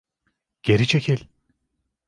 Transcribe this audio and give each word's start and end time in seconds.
Geri 0.63 0.87
çekil! 0.87 1.27